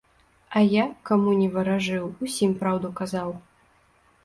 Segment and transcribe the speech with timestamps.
[0.59, 3.33] А я, каму ні варажыў, усім праўду казаў.